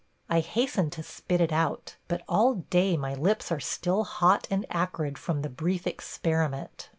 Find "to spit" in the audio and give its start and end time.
0.97-1.39